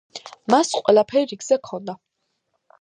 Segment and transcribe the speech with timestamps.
[0.53, 1.99] მას ყველაფერი რიგზე ჰქონდა.